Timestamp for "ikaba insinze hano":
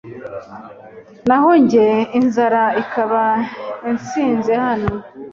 2.83-4.91